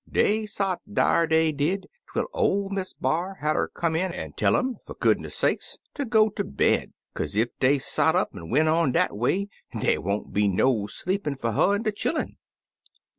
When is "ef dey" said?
7.37-7.77